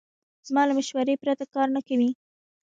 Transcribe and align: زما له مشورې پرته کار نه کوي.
زما 0.47 0.61
له 0.67 0.73
مشورې 0.79 1.15
پرته 1.21 1.45
کار 1.53 1.67
نه 1.75 1.81
کوي. 1.87 2.09